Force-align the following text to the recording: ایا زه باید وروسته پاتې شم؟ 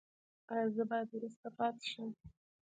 ایا 0.53 0.67
زه 0.75 0.83
باید 0.89 1.07
وروسته 1.11 1.47
پاتې 1.57 1.85
شم؟ 1.91 2.09